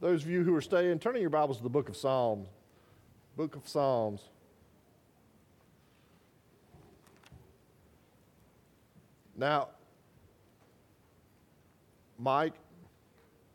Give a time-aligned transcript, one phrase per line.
[0.00, 2.48] Those of you who are staying, turning your Bibles to the book of Psalms.
[3.36, 4.30] Book of Psalms.
[9.36, 9.68] Now,
[12.18, 12.54] Mike,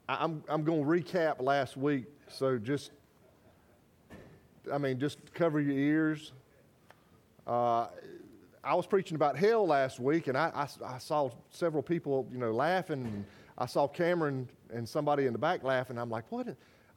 [0.08, 2.92] I'm, I'm going to recap last week, so just,
[4.72, 6.32] I mean, just cover your ears.
[7.48, 7.88] Uh,
[8.64, 12.38] I was preaching about hell last week, and I, I, I, saw several people, you
[12.38, 13.26] know, laughing.
[13.58, 15.98] I saw Cameron and somebody in the back laughing.
[15.98, 16.48] I'm like, what?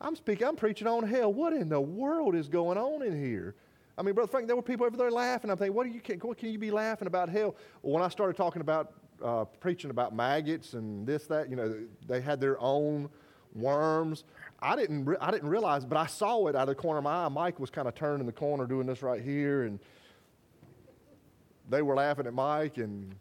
[0.00, 1.32] I'm speaking, I'm preaching on hell.
[1.32, 3.54] What in the world is going on in here?
[3.96, 5.50] I mean, Brother Frank, there were people over there laughing.
[5.50, 7.56] I'm thinking, what, are you, what can you be laughing about hell?
[7.82, 8.92] When I started talking about
[9.24, 11.74] uh, preaching about maggots and this, that, you know,
[12.06, 13.08] they had their own
[13.54, 14.22] worms.
[14.60, 17.04] I didn't, re- I didn't realize, but I saw it out of the corner of
[17.04, 17.28] my eye.
[17.28, 19.80] Mike was kind of turning the corner doing this right here, and
[21.68, 23.14] they were laughing at Mike, and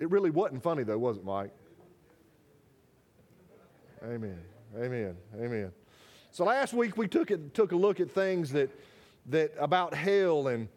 [0.00, 1.50] it really wasn't funny, though, was it, Mike?
[4.04, 4.38] Amen.
[4.76, 5.16] Amen.
[5.40, 5.72] Amen.
[6.30, 8.68] So last week we took, it, took a look at things that,
[9.26, 10.68] that about hell and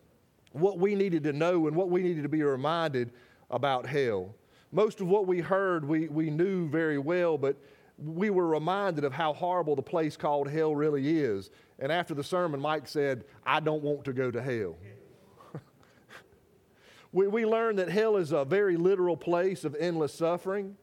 [0.54, 3.12] what we needed to know and what we needed to be reminded
[3.50, 4.34] about hell.
[4.72, 7.58] Most of what we heard we, we knew very well, but
[7.98, 11.50] we were reminded of how horrible the place called hell really is.
[11.80, 14.78] And after the sermon, Mike said, I don't want to go to hell.
[17.12, 20.78] we, we learned that hell is a very literal place of endless suffering,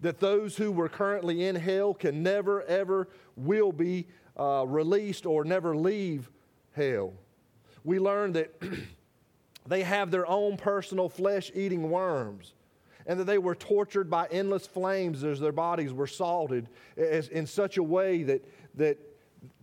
[0.00, 4.06] that those who were currently in hell can never, ever will be
[4.38, 6.30] uh, released or never leave
[6.72, 7.12] hell.
[7.84, 8.60] We learned that
[9.66, 12.54] they have their own personal flesh eating worms
[13.06, 17.46] and that they were tortured by endless flames as their bodies were salted as, in
[17.46, 18.98] such a way that, that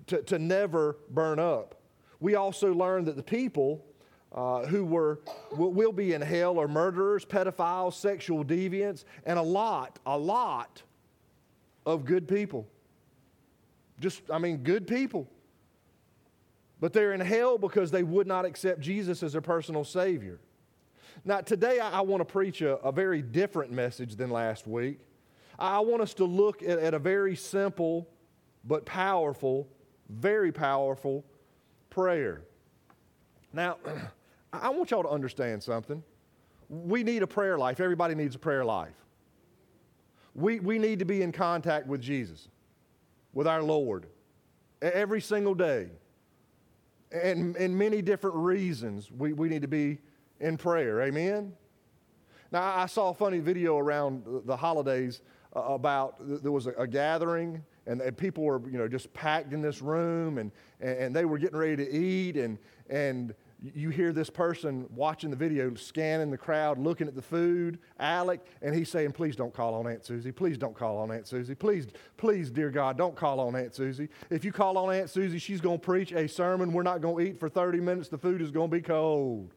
[0.08, 1.75] to, to never burn up.
[2.20, 3.86] We also learned that the people
[4.36, 5.22] uh, who were,
[5.53, 10.83] will, be in hell are murderers, pedophiles, sexual deviants, and a lot, a lot
[11.86, 12.67] of good people.
[14.02, 15.30] Just, I mean, good people.
[16.81, 20.42] But they're in hell because they would not accept Jesus as their personal Savior.
[21.23, 24.99] Now, today I, I want to preach a, a, very different message than last week.
[25.58, 28.09] I want us to look at, at a very simple
[28.65, 29.70] but powerful,
[30.09, 31.23] very powerful
[31.89, 32.42] prayer.
[33.54, 33.77] Now,
[34.61, 36.04] I want y'all to understand something.
[36.70, 37.80] We need a prayer life.
[37.80, 38.95] Everybody needs a prayer life.
[40.33, 42.49] We, we need to be in contact with Jesus,
[43.33, 44.08] with our Lord,
[44.82, 45.89] every single day.
[47.11, 49.99] And, and many different reasons we, we need to be
[50.39, 51.02] in prayer.
[51.04, 51.54] Amen?
[52.52, 55.21] Now, I saw a funny video around the holidays
[55.55, 59.61] uh, about there was a, gathering and, and, people were you know just packed in
[59.61, 60.52] this room and,
[60.82, 62.58] and they were getting ready to eat and,
[62.89, 63.33] and
[63.73, 68.42] you hear this person watching the video, scanning the crowd, looking at the food, Alec,
[68.61, 70.31] and he's saying, Please don't call on Aunt Susie.
[70.31, 71.55] Please don't call on Aunt Susie.
[71.55, 71.87] Please,
[72.17, 74.09] please, dear God, don't call on Aunt Susie.
[74.30, 76.73] If you call on Aunt Susie, she's going to preach a sermon.
[76.73, 78.09] We're not going to eat for 30 minutes.
[78.09, 79.49] The food is going to be cold.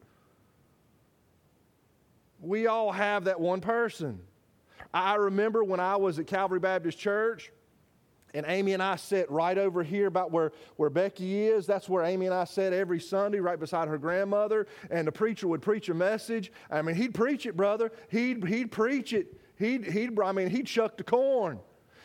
[2.41, 4.19] We all have that one person.
[4.93, 7.51] I remember when I was at Calvary Baptist Church,
[8.33, 11.65] and Amy and I sit right over here about where, where Becky is.
[11.65, 14.67] That's where Amy and I sit every Sunday, right beside her grandmother.
[14.91, 16.51] And the preacher would preach a message.
[16.69, 17.91] I mean, he'd preach it, brother.
[18.09, 19.39] He'd, he'd preach it.
[19.57, 21.59] He'd, he'd, I mean, he'd shuck the corn.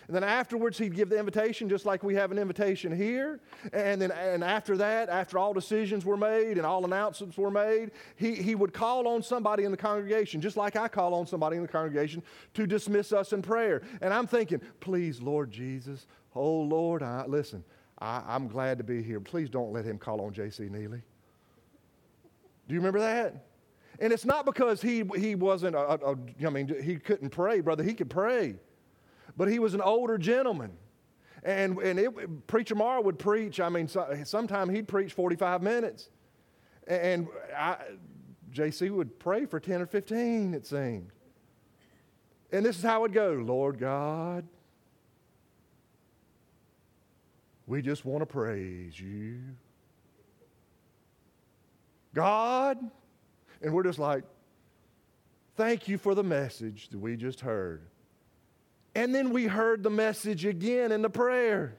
[0.06, 3.41] And then afterwards, he'd give the invitation just like we have an invitation here.
[3.72, 7.92] And then and after that, after all decisions were made and all announcements were made,
[8.16, 11.56] he, he would call on somebody in the congregation, just like I call on somebody
[11.56, 12.22] in the congregation,
[12.54, 13.82] to dismiss us in prayer.
[14.03, 17.65] And I'm thinking, please, Lord Jesus, oh Lord, I, listen,
[17.98, 19.21] I, I'm glad to be here.
[19.21, 20.65] Please don't let him call on J.C.
[20.65, 21.03] Neely.
[22.69, 23.34] Do you remember that?
[24.00, 27.82] And it's not because he, he wasn't, a, a, I mean, he couldn't pray, brother.
[27.84, 28.56] He could pray
[29.37, 30.72] but he was an older gentleman.
[31.43, 36.09] And, and it, Preacher Mara would preach, I mean, so, sometime he'd preach 45 minutes.
[36.87, 37.77] And I,
[38.53, 41.11] JC would pray for 10 or 15, it seemed.
[42.53, 44.47] And this is how it would go Lord God,
[47.66, 49.41] we just want to praise you.
[52.15, 52.78] God,
[53.60, 54.22] and we're just like,
[55.57, 57.83] thank you for the message that we just heard.
[58.94, 61.74] And then we heard the message again in the prayer.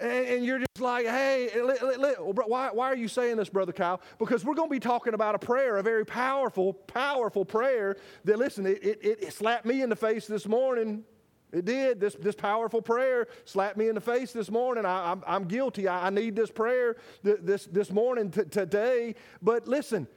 [0.00, 3.48] And, and you're just like, hey, li, li, li, why, why are you saying this,
[3.48, 4.00] Brother Kyle?
[4.18, 8.38] Because we're going to be talking about a prayer, a very powerful, powerful prayer that,
[8.38, 11.04] listen, it, it, it slapped me in the face this morning.
[11.52, 12.00] It did.
[12.00, 14.84] This, this powerful prayer slapped me in the face this morning.
[14.84, 15.86] I, am I'm, I'm guilty.
[15.86, 19.14] I, I, need this prayer th- this, this morning, t- today.
[19.40, 20.08] But listen,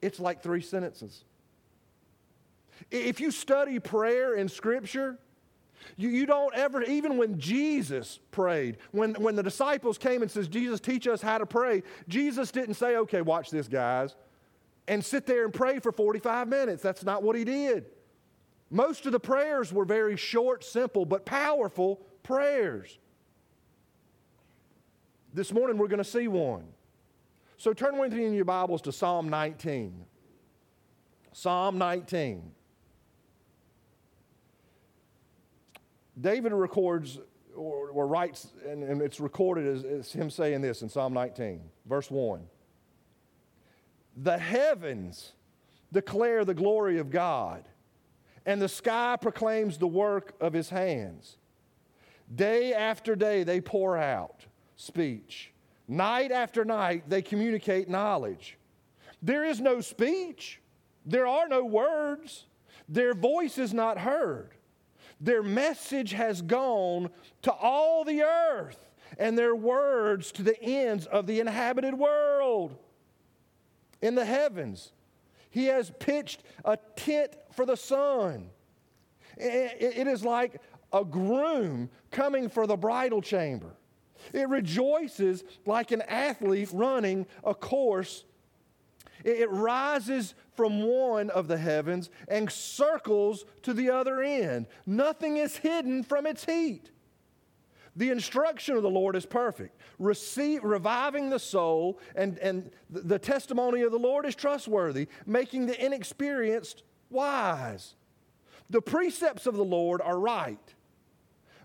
[0.00, 1.24] it's like three sentences.
[2.90, 5.18] If you study prayer in Scripture,
[5.96, 10.48] You, you don't ever, even when Jesus prayed, when, when the disciples came and says,
[10.48, 14.14] Jesus, teach us how to pray, Jesus didn't say, okay, watch this, guys,
[14.86, 16.82] and sit there and pray for 45 minutes.
[16.82, 17.86] That's not what he did.
[18.70, 22.98] Most of the prayers were very short, simple, but powerful prayers.
[25.34, 26.64] This morning we're going to see one.
[27.58, 30.04] So turn with me in your Bibles to Psalm 19.
[31.32, 32.52] Psalm 19.
[36.20, 37.18] David records
[37.56, 41.60] or, or writes, and, and, it's recorded as, as him saying this in Psalm 19,
[41.86, 42.42] verse 1.
[44.16, 45.32] The heavens
[45.92, 47.64] declare the glory of God,
[48.46, 51.36] and the sky proclaims the work of his hands.
[52.34, 55.52] Day after day they pour out speech.
[55.86, 58.56] Night after night they communicate knowledge.
[59.20, 60.60] There is no speech,
[61.04, 62.46] there are no words,
[62.88, 64.50] their voice is not heard.
[65.22, 67.08] Their message has gone
[67.42, 72.76] to all the earth, and their words to the ends of the inhabited world.
[74.02, 74.90] In the heavens,
[75.50, 78.50] He has pitched a tent for the sun.
[79.36, 80.60] It is like
[80.92, 83.76] a groom coming for the bridal chamber.
[84.32, 88.24] It rejoices like an athlete running a course
[89.24, 94.66] it rises from one of the heavens and circles to the other end.
[94.86, 96.90] Nothing is hidden from its heat.
[97.94, 103.82] The instruction of the Lord is perfect, Receive, reviving the soul, and, and the testimony
[103.82, 107.94] of the Lord is trustworthy, making the inexperienced wise.
[108.70, 110.74] The precepts of the Lord are right,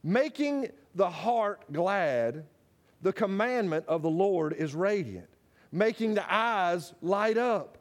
[0.04, 2.44] making the heart glad.
[3.02, 5.30] The commandment of the Lord is radiant
[5.72, 7.78] making the eyes light up.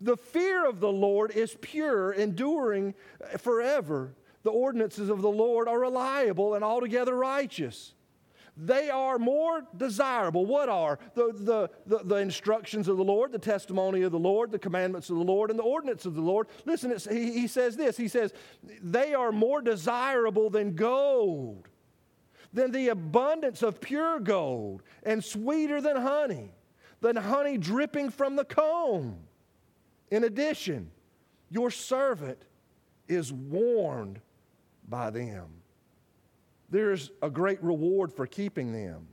[0.00, 2.94] The fear of the Lord is pure, enduring
[3.38, 4.14] forever.
[4.42, 7.94] The ordinances of the Lord are reliable and altogether righteous.
[8.56, 10.46] They are more desirable.
[10.46, 10.98] What are?
[11.14, 15.10] The, the, the, the, instructions of the Lord, the testimony of the Lord, the commandments
[15.10, 16.46] of the Lord, and the ordinance of the Lord.
[16.64, 18.32] Listen, he, he says this He says,
[18.82, 21.68] they are more desirable than gold,
[22.54, 26.50] than the abundance of pure gold, and sweeter than honey
[27.00, 29.16] than honey dripping from the comb.
[30.10, 30.90] In addition,
[31.50, 32.38] your servant
[33.08, 34.20] is warned
[34.88, 35.46] by them.
[36.70, 39.06] There's a great reward for keeping them.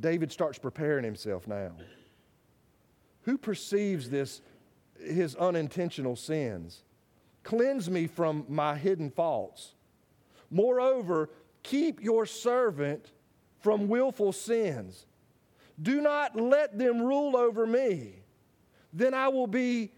[0.00, 1.72] David starts preparing himself now.
[3.22, 4.40] Who perceives this,
[4.98, 6.82] his unintentional sins?
[7.42, 9.74] Cleanse me from my hidden faults.
[10.50, 11.30] Moreover,
[11.62, 13.12] keep your servant
[13.60, 15.06] from willful sins.
[15.80, 18.14] Do not let them rule over me.
[18.92, 19.92] Then I will be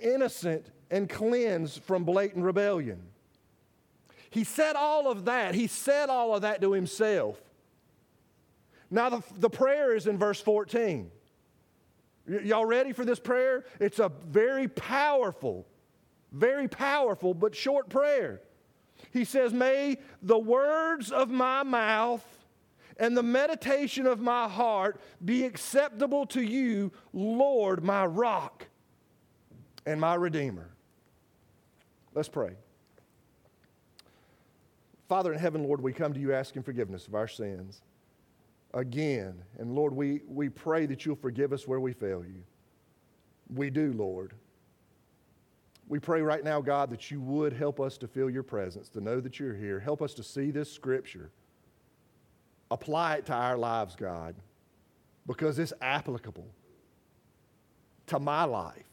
[0.00, 3.02] innocent and cleansed from blatant rebellion.
[4.30, 5.54] He said all of that.
[5.54, 7.40] He said all of that to himself.
[8.90, 11.10] Now, the, the prayer is in verse 14.
[12.26, 13.64] Y- y'all ready for this prayer?
[13.80, 15.66] It's a very powerful,
[16.32, 18.40] very powerful, but short prayer.
[19.12, 22.24] He says, May the words of my mouth
[22.98, 28.66] and the meditation of my heart be acceptable to you, Lord, my rock
[29.86, 30.70] and my redeemer.
[32.14, 32.52] Let's pray.
[35.08, 37.82] Father in heaven, Lord, we come to you asking forgiveness of our sins
[38.74, 39.42] again.
[39.58, 42.42] And Lord, we, we pray that you'll forgive us where we fail you.
[43.54, 44.34] We do, Lord.
[45.88, 49.00] We pray right now, God, that you would help us to feel your presence, to
[49.00, 49.80] know that you're here.
[49.80, 51.30] Help us to see this scripture
[52.70, 54.34] apply it to our lives, God,
[55.26, 56.46] because it's applicable
[58.06, 58.84] to my life.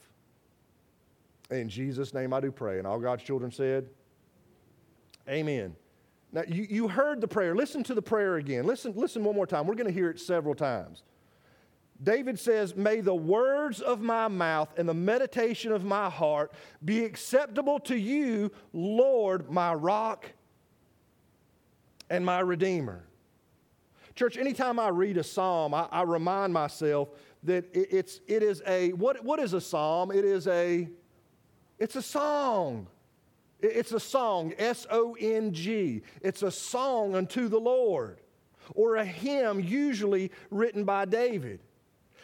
[1.52, 2.78] In Jesus' name I do pray.
[2.78, 3.88] And all God's children said,
[5.28, 5.76] Amen.
[6.32, 7.56] Now, you, you heard the prayer.
[7.56, 8.66] Listen to the prayer again.
[8.66, 9.66] Listen, listen one more time.
[9.66, 11.04] We're going to hear it several times.
[12.04, 16.52] David says, May the words of my mouth and the meditation of my heart
[16.84, 20.30] be acceptable to you, Lord, my rock
[22.10, 23.04] and my redeemer.
[24.16, 27.10] Church, anytime I read a psalm, I, I remind myself
[27.44, 30.12] that it, it's, it is a, what, what is a psalm?
[30.12, 30.88] It is a,
[31.80, 32.88] it's a song.
[33.60, 36.02] It's a song, S O N G.
[36.22, 38.20] It's a song unto the Lord,
[38.74, 41.62] or a hymn usually written by David.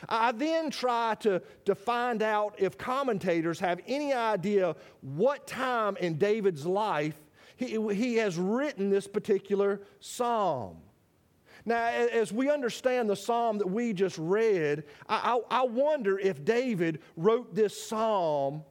[0.08, 6.18] I then try to, to find out if commentators have any idea what time in
[6.18, 7.16] David's life
[7.56, 10.78] he, he has written this particular psalm.
[11.66, 16.44] Now, as we understand the psalm that we just read, I, I, I wonder if
[16.44, 18.64] David wrote this psalm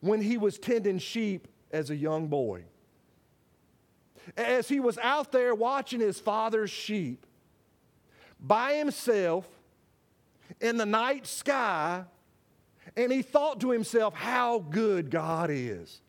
[0.00, 2.64] when he was tending sheep as a young boy.
[4.36, 7.26] As he was out there watching his father's sheep
[8.38, 9.48] by himself
[10.60, 12.04] in the night sky,
[12.96, 16.00] and he thought to himself, How good God is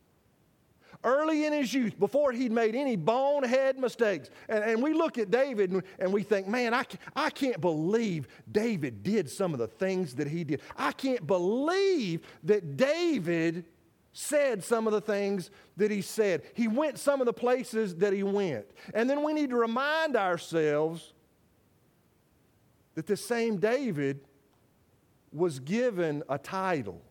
[1.04, 4.30] early in his youth, before he'd made any bonehead mistakes.
[4.50, 8.28] And, and we look at David and, and we think, man, I, I can't believe
[8.52, 10.62] David did some of the things that he did.
[10.78, 13.66] I can't believe that David
[14.14, 16.44] said some of the things that he said.
[16.54, 18.66] He went some of the places that he went.
[18.94, 21.14] And then we need to remind ourselves
[22.96, 24.20] that the same David
[25.32, 27.02] was given a title.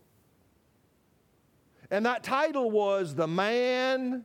[1.90, 4.24] And that title was The Man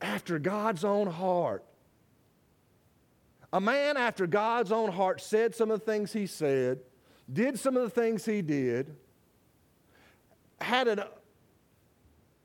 [0.00, 1.64] After God's Own Heart.
[3.52, 6.80] A man after God's own heart said some of the things he said,
[7.30, 8.96] did some of the things he did,
[10.58, 11.02] had an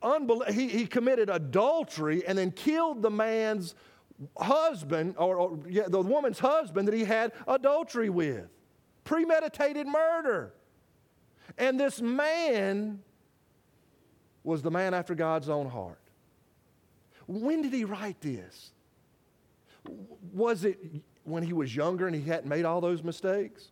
[0.04, 3.74] unbel- he, he committed adultery and then killed the man's
[4.38, 8.50] husband, or, or yeah, the woman's husband that he had adultery with.
[9.06, 10.54] Premeditated murder.
[11.58, 13.02] And this man
[14.44, 16.00] was the man after God's own heart.
[17.28, 18.72] When did he write this?
[20.34, 20.80] Was it
[21.24, 23.70] when he was younger and he hadn't made all those mistakes?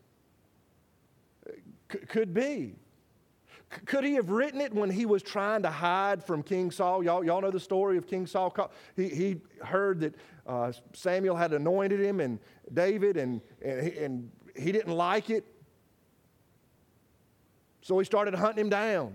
[1.91, 2.75] C- could be.
[3.85, 7.03] Could he have written it when he was trying to hide from King Saul?
[7.03, 8.53] Y'all, y'all know the story of King Saul.
[8.95, 10.15] He, he heard that
[10.47, 12.39] uh, Samuel had anointed him and
[12.73, 15.45] David, and, and, and he didn't like it.
[17.85, 19.13] So he started hunting him down.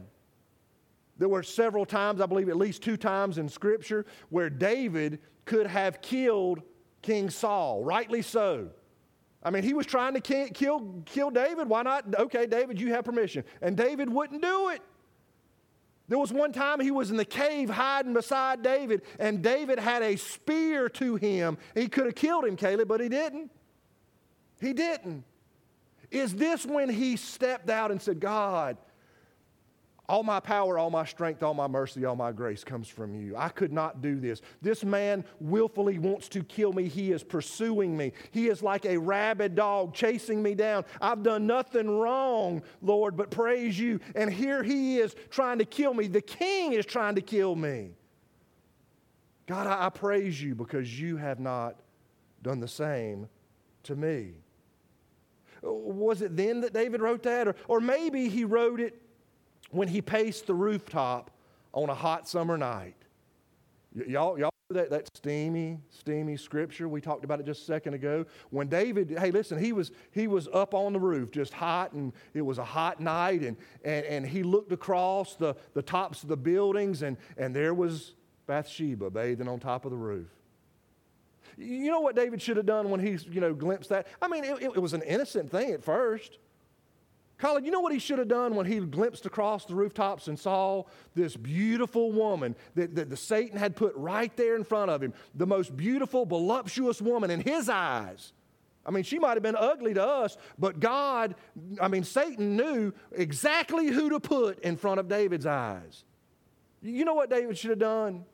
[1.18, 5.66] There were several times, I believe at least two times in Scripture, where David could
[5.66, 6.62] have killed
[7.02, 8.68] King Saul, rightly so.
[9.42, 11.68] I mean, he was trying to kill, kill David.
[11.68, 12.14] Why not?
[12.14, 13.42] Okay, David, you have permission.
[13.60, 14.82] And David wouldn't do it.
[16.06, 20.02] There was one time he was in the cave hiding beside David, and David had
[20.02, 21.58] a spear to him.
[21.74, 23.50] He could have killed him, Caleb, but he didn't.
[24.60, 25.24] He didn't.
[26.10, 28.76] Is this when he stepped out and said, God,
[30.10, 33.36] all my power, all my strength, all my mercy, all my grace comes from you.
[33.36, 34.42] I could not do this.
[34.60, 36.88] This man willfully wants to kill me.
[36.88, 38.12] He is pursuing me.
[38.32, 40.84] He is like a rabid dog chasing me down.
[41.00, 44.00] I've done nothing wrong, Lord, but praise you.
[44.16, 46.08] And here he is trying to kill me.
[46.08, 47.90] The king is trying to kill me.
[49.46, 51.76] God, I, I praise you because you have not
[52.42, 53.28] done the same
[53.84, 54.32] to me.
[55.62, 57.48] Was it then that David wrote that?
[57.48, 59.00] Or, or maybe he wrote it
[59.70, 61.30] when he paced the rooftop
[61.72, 62.96] on a hot summer night.
[63.94, 67.94] Y- y'all, y'all that, that steamy, steamy scripture we talked about it just a second
[67.94, 68.24] ago.
[68.50, 72.12] When David, hey, listen, he was he was up on the roof, just hot, and
[72.34, 76.28] it was a hot night, and and, and he looked across the, the tops of
[76.28, 78.14] the buildings, and, and there was
[78.46, 80.28] Bathsheba bathing on top of the roof.
[81.56, 84.06] You know what David should have done when he, you know, glimpsed that?
[84.20, 86.38] I mean, it, it was an innocent thing at first.
[87.40, 90.38] Colin, you know what he should have done when he glimpsed across the rooftops and
[90.38, 95.02] saw this beautiful woman that, that the Satan had put right there in front of
[95.02, 95.14] him?
[95.34, 98.34] The most beautiful, voluptuous woman in his eyes.
[98.84, 101.34] I mean, she might have been ugly to us, but God,
[101.80, 106.04] I mean, Satan knew exactly who to put in front of David's eyes.
[106.82, 108.24] You know what David should have done?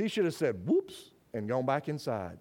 [0.00, 2.38] He should have said, whoops, and gone back inside.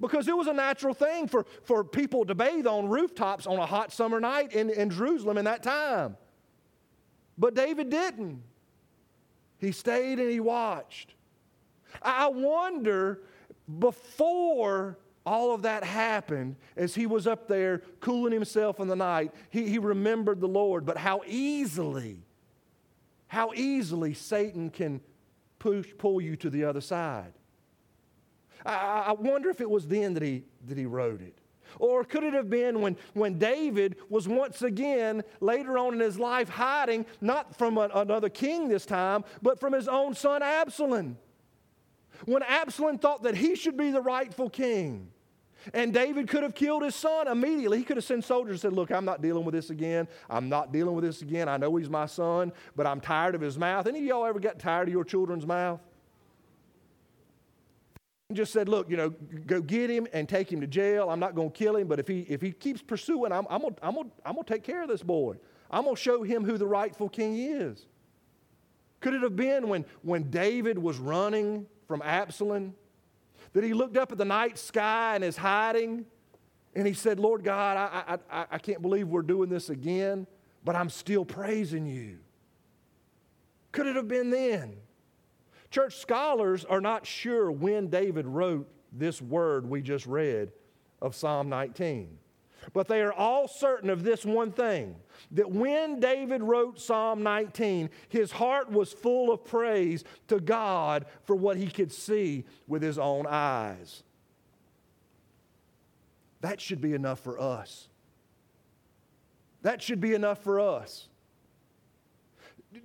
[0.00, 3.66] Because it was a natural thing for, for people to bathe on rooftops on a
[3.66, 6.16] hot summer night in, in Jerusalem in that time.
[7.38, 8.42] But David didn't.
[9.58, 11.14] He stayed and he watched.
[12.02, 13.22] I wonder
[13.78, 19.32] before all of that happened, as he was up there cooling himself in the night,
[19.48, 22.18] he, he remembered the Lord, but how easily,
[23.28, 25.00] how easily Satan can
[25.64, 27.32] push, pull you to the other side.
[28.66, 31.38] I, I wonder if it was then that he, that he wrote it.
[31.78, 36.18] Or could it have been when, when David was once again, later on in his
[36.18, 41.16] life, hiding, not from a, another king this time, but from his own son Absalom?
[42.26, 45.08] When Absalom thought that he should be the rightful king.
[45.72, 47.78] And David could have killed his son immediately.
[47.78, 50.06] He could have sent soldiers and said, Look, I'm not dealing with this again.
[50.28, 51.48] I'm not dealing with this again.
[51.48, 53.86] I know he's my son, but I'm tired of his mouth.
[53.86, 55.80] Any of y'all ever got tired of your children's mouth?
[58.32, 59.10] just said, look, you know,
[59.46, 61.08] go get him and take him to jail.
[61.08, 63.60] I'm not going to kill him, but if he, if he keeps pursuing, I'm, I'm
[63.60, 65.36] going I'm I'm to take care of this boy.
[65.70, 67.86] I'm going to show him who the rightful king is.
[69.00, 72.74] Could it have been when, when David was running from Absalom
[73.54, 76.04] that he looked up at the night sky and is hiding
[76.74, 80.26] and he said, Lord God, I, I, I, I can't believe we're doing this again.
[80.64, 82.18] but I'm still praising you.
[83.70, 84.76] Could it have been then?
[85.70, 90.52] Church scholars are not sure when David wrote this word we just read
[91.02, 92.18] of Psalm 19.
[92.72, 94.96] But they are all certain of this one thing
[95.32, 101.36] that when David wrote Psalm 19, his heart was full of praise to God for
[101.36, 104.02] what he could see with his own eyes.
[106.40, 107.88] That should be enough for us.
[109.62, 111.08] That should be enough for us.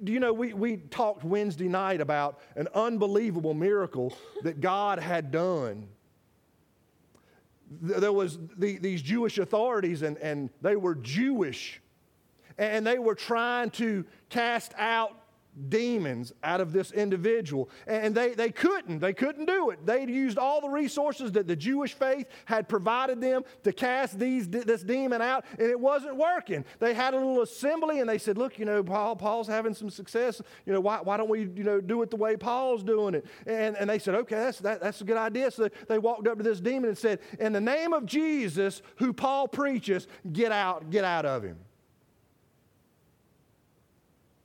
[0.04, 5.32] Do you know, we, we talked Wednesday night about an unbelievable miracle that God had
[5.32, 5.90] done
[7.70, 11.82] there was the, these Jewish authorities, and, and they were Jewish,
[12.58, 15.16] and they were trying to cast out
[15.68, 17.70] demons out of this individual.
[17.88, 19.00] And they, they couldn't.
[19.00, 19.86] They couldn't do it.
[19.86, 24.48] They used all the resources that the Jewish faith had provided them to cast these,
[24.48, 26.64] this demon out, and it wasn't working.
[26.80, 29.90] They had a little assembly and they said, Look, you know, Paul, Paul's having some
[29.90, 30.42] success.
[30.66, 33.26] You know, why, why don't we, you know, do it the way Paul's doing it?
[33.46, 35.52] And, and they said, Okay, that's, that, that's a good idea.
[35.52, 39.14] So they walked up to this demon and said, In the name of Jesus, who
[39.14, 41.58] Paul preaches, get out, get out of him.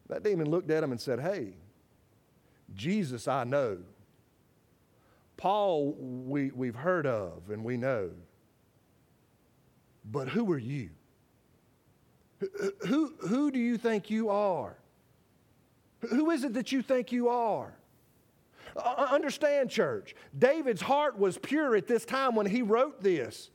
[0.09, 1.55] That demon looked at him and said, Hey,
[2.75, 3.79] Jesus I know.
[5.37, 8.11] Paul we, we've heard of and we know.
[10.05, 10.91] But who are you?
[12.87, 14.77] Who, who do you think you are?
[16.11, 17.75] Who is it that you think you are?
[18.77, 23.51] Uh, understand, church, David's heart was pure at this time when he wrote this.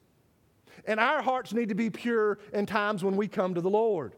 [0.86, 4.16] And our hearts need to be pure in times when we come to the Lord.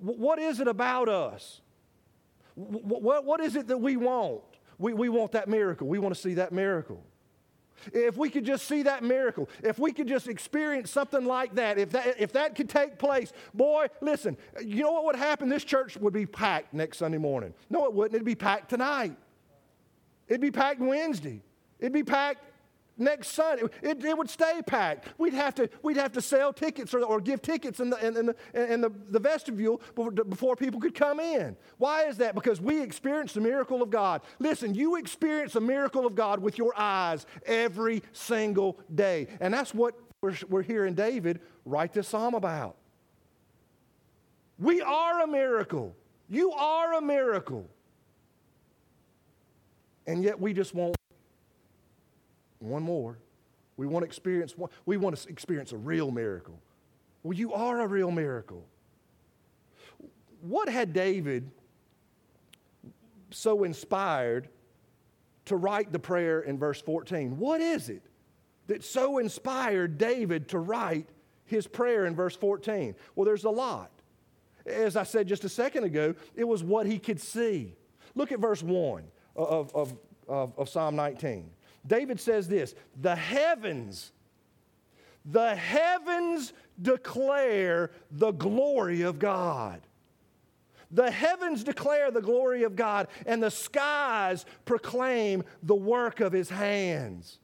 [0.00, 1.60] What is it about us?
[2.54, 4.42] What, what is it that we want?
[4.78, 5.86] We, we want that miracle.
[5.86, 7.02] We want to see that miracle.
[7.92, 11.78] If we could just see that miracle, if we could just experience something like that,
[11.78, 15.48] if that, if that could take place, boy, listen, you know what would happen?
[15.48, 17.54] This church would be packed next Sunday morning.
[17.70, 18.14] No, it wouldn't.
[18.14, 19.16] It'd be packed tonight.
[20.28, 21.42] It'd be packed Wednesday.
[21.80, 22.44] It'd be packed
[23.02, 23.64] next Sunday.
[23.82, 25.08] It, it, would stay packed.
[25.18, 28.16] We'd have to, we'd have to sell tickets or, or give tickets in, the, in,
[28.16, 29.80] in, the, in the, the vestibule
[30.28, 31.56] before, people could come in.
[31.78, 32.34] Why is that?
[32.34, 34.22] Because we experience the miracle of God.
[34.38, 39.28] Listen, you experience the miracle of God with your eyes every single day.
[39.40, 42.76] And that's what we're, we're hearing David write this psalm about.
[44.58, 45.96] We are a miracle.
[46.28, 47.68] You are a miracle.
[50.06, 50.96] And yet we just won't
[52.62, 53.18] one more.
[53.76, 56.60] We want to experience one, we want to experience a real miracle.
[57.22, 58.66] Well, you are a real miracle.
[60.40, 61.50] What had David
[63.30, 64.48] so inspired
[65.46, 67.38] to write the prayer in verse 14?
[67.38, 68.02] What is it
[68.66, 71.08] that so inspired David to write
[71.44, 72.94] his prayer in verse 14?
[73.14, 73.90] Well, there's a lot.
[74.66, 77.74] As I said just a second ago, it was what he could see.
[78.14, 79.04] Look at verse 1
[79.36, 79.94] of, of,
[80.28, 81.50] of, of Psalm 19.
[81.86, 84.12] David says this the heavens,
[85.24, 89.80] the heavens declare the glory of God.
[90.90, 96.50] The heavens declare the glory of God, and the skies proclaim the work of his
[96.50, 97.38] hands.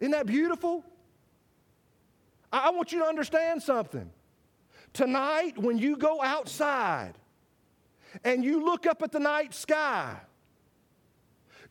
[0.00, 0.84] Isn't that beautiful?
[2.50, 4.10] I want you to understand something.
[4.92, 7.12] Tonight, when you go outside
[8.24, 10.16] and you look up at the night sky,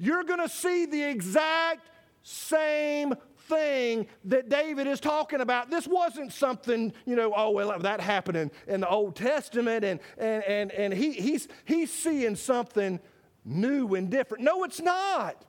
[0.01, 1.89] you're going to see the exact
[2.23, 3.13] same
[3.47, 5.69] thing that David is talking about.
[5.69, 9.99] This wasn't something, you know, oh, well, that happened in, in the Old Testament, and,
[10.17, 12.99] and, and, and he, he's, he's seeing something
[13.45, 14.43] new and different.
[14.43, 15.45] No, it's not.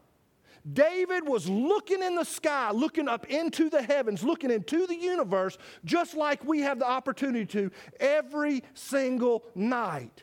[0.70, 5.56] David was looking in the sky, looking up into the heavens, looking into the universe,
[5.84, 10.22] just like we have the opportunity to every single night.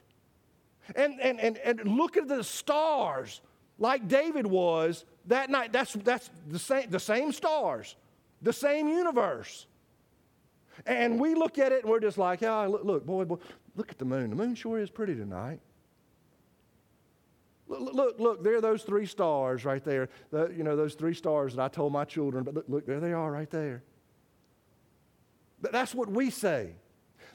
[0.95, 3.41] And, and, and, and look at the stars
[3.79, 5.71] like David was that night.
[5.71, 7.95] That's, that's the, same, the same stars,
[8.41, 9.65] the same universe.
[10.85, 13.37] And we look at it and we're just like, yeah, look, look, boy, boy,
[13.75, 14.29] look at the moon.
[14.29, 15.59] The moon sure is pretty tonight.
[17.67, 20.09] Look, look, look, there are those three stars right there.
[20.31, 22.99] The, you know, those three stars that I told my children, but look, look, there
[22.99, 23.83] they are right there.
[25.61, 26.73] That's what we say.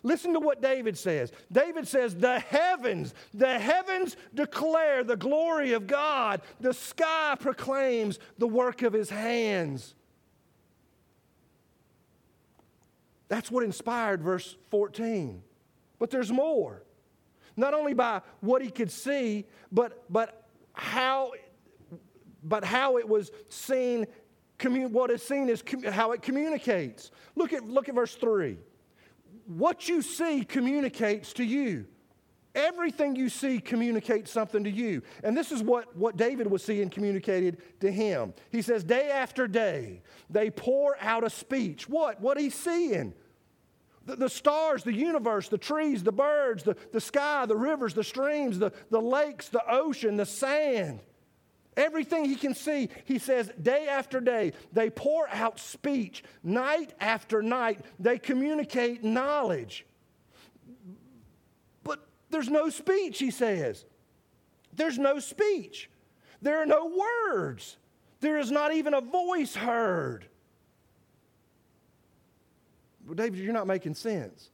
[0.05, 1.33] Listen to what David says.
[1.51, 8.47] David says, The heavens, the heavens declare the glory of God, the sky proclaims the
[8.47, 9.95] work of his hands.
[13.29, 15.43] That's what inspired verse 14.
[15.99, 16.83] But there's more.
[17.57, 21.33] Not only by what he could see, but, but how
[22.47, 24.07] but how it was seen,
[24.63, 27.11] what is seen is how it communicates.
[27.37, 28.59] Look at, look at verse 3
[29.47, 31.87] what you see communicates to you.
[32.55, 35.03] Everything you see communicates something to you.
[35.25, 38.33] And this is what, what David was seeing communicated to him.
[38.53, 41.89] He says, Day after day, they pour out a speech.
[41.89, 42.21] What?
[42.21, 43.13] What he's seeing.
[44.07, 48.05] The, the stars, the universe, the trees, the birds, the, the sky, the rivers, the
[48.05, 51.01] streams, the, the lakes, the ocean, the sand.
[51.77, 56.23] Everything he can see, he says, day after day, they pour out speech.
[56.43, 59.85] Night after night, they communicate knowledge.
[61.83, 63.85] But there's no speech, he says.
[64.73, 65.91] There's no speech.
[66.43, 66.93] There are no
[67.27, 67.77] words.
[68.21, 70.27] There is not even a voice heard.
[73.07, 74.51] Well, David, you're not making sense.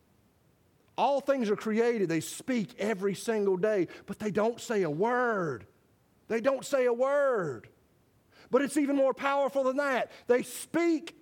[0.96, 5.66] All things are created, they speak every single day, but they don't say a word.
[6.30, 7.68] They don't say a word.
[8.52, 10.12] But it's even more powerful than that.
[10.28, 11.16] They speak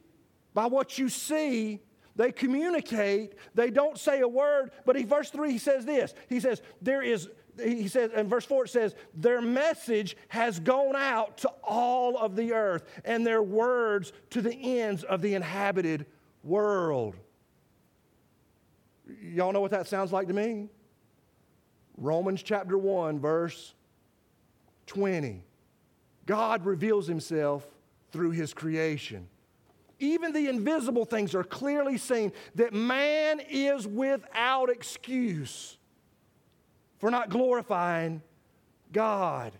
[0.53, 1.81] by what you see,
[2.15, 4.71] they communicate, they don't say a word.
[4.85, 7.27] But in verse 3, he says this He says, There is,
[7.59, 12.37] he says, in verse 4, it says, Their message has gone out to all of
[12.37, 16.05] the earth, and their words to the ends of the inhabited
[16.43, 17.17] world.
[19.23, 20.69] Y'all know what that sounds like to me?
[21.97, 23.75] Romans chapter 1, verse
[24.89, 25.45] 20.
[26.27, 27.65] God reveals himself
[28.11, 29.29] through his creation.
[30.01, 35.77] Even the invisible things are clearly seen that man is without excuse
[36.99, 38.23] for not glorifying
[38.93, 39.53] God.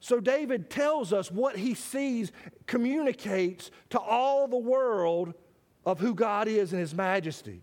[0.00, 2.30] So David tells us what he sees
[2.66, 5.34] communicates to all the world
[5.84, 7.62] of who God is and his majesty.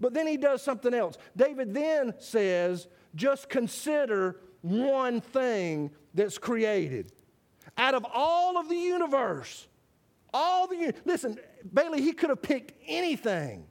[0.00, 1.16] But then he does something else.
[1.36, 7.12] David then says, just consider one thing that's created.
[7.76, 9.66] Out of all of the universe,
[10.32, 11.38] all the listen,
[11.72, 13.66] Bailey, he could have picked anything,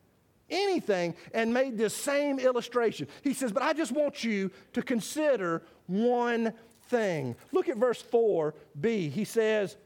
[0.49, 3.07] anything, and made this same illustration.
[3.23, 7.35] He says, but I just want you to consider one thing.
[7.51, 9.11] Look at verse 4b.
[9.11, 9.77] He says,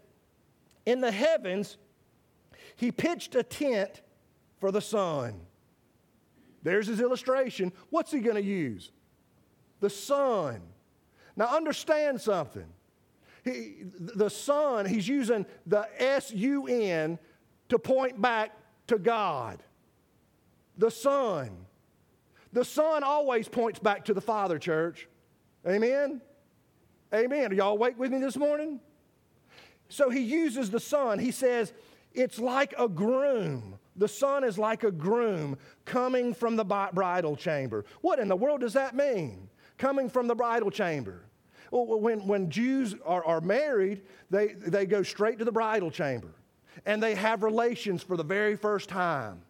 [0.85, 1.77] In the heavens,
[2.75, 4.01] he pitched a tent
[4.59, 5.41] for the sun.
[6.63, 7.73] There's his illustration.
[7.89, 8.91] What's he going to use?
[9.79, 10.61] The sun.
[11.35, 12.67] Now, understand something.
[13.43, 17.17] He, the sun, he's using the S U N
[17.69, 18.51] to point back
[18.87, 19.63] to God.
[20.77, 21.65] The sun.
[22.53, 25.07] The sun always points back to the Father, church.
[25.67, 26.21] Amen?
[27.13, 27.51] Amen.
[27.51, 28.79] Are y'all awake with me this morning?
[29.89, 31.19] So he uses the sun.
[31.19, 31.73] He says,
[32.13, 33.79] it's like a groom.
[33.95, 37.85] The sun is like a groom coming from the bridal chamber.
[38.01, 39.49] What in the world does that mean?
[39.81, 41.23] Coming from the bridal chamber.
[41.71, 46.27] Well, when, when Jews are, are married, they, they go straight to the bridal chamber
[46.85, 49.41] and they have relations for the very first time.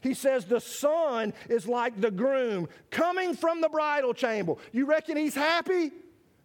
[0.00, 4.54] He says the sun is like the groom coming from the bridal chamber.
[4.72, 5.92] You reckon he's happy?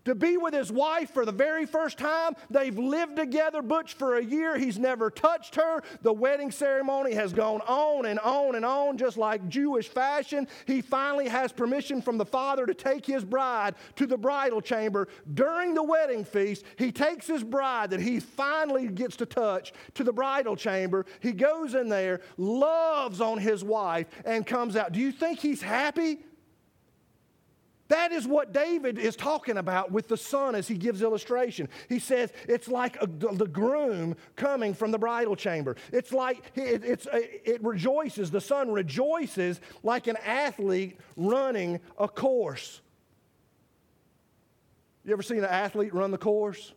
[0.06, 2.34] To be with his wife for the very first time.
[2.50, 4.58] They've lived together, Butch, for a year.
[4.58, 5.82] He's never touched her.
[6.02, 10.48] The wedding ceremony has gone on and on and on, just like Jewish fashion.
[10.66, 15.08] He finally has permission from the father to take his bride to the bridal chamber.
[15.34, 20.04] During the wedding feast, he takes his bride that he finally gets to touch to
[20.04, 21.06] the bridal chamber.
[21.20, 24.92] He goes in there, loves on his wife, and comes out.
[24.92, 26.20] Do you think he's happy?
[27.92, 31.68] That is what David is talking about with the sun as he gives illustration.
[31.90, 35.76] He says it's like a, the groom coming from the bridal chamber.
[35.92, 42.08] It's like it, it's, uh, it rejoices, the sun rejoices like an athlete running a
[42.08, 42.80] course.
[45.04, 46.72] You ever seen an athlete run the course?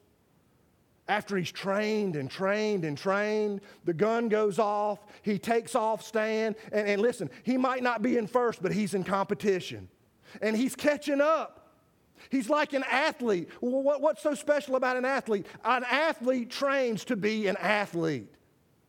[1.06, 6.56] After he's trained and trained and trained, the gun goes off, he takes off stand,
[6.72, 9.88] and, and listen, he might not be in first, but he's in competition
[10.40, 11.60] and he's catching up.
[12.30, 13.48] He's like an athlete.
[13.60, 15.46] What's so special about an athlete?
[15.64, 18.32] An athlete trains to be an athlete,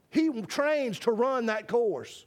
[0.10, 2.26] he trains to run that course.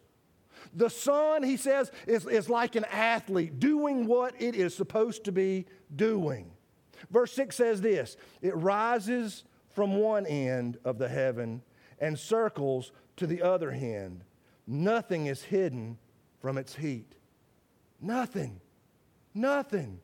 [0.75, 5.33] The sun, he says, is, is like an athlete doing what it is supposed to
[5.33, 6.51] be doing.
[7.11, 11.63] Verse 6 says this it rises from one end of the heaven
[12.01, 14.23] and circles to the other end.
[14.67, 15.97] Nothing is hidden
[16.41, 17.15] from its heat.
[18.01, 18.61] Nothing.
[19.39, 20.01] Nothing.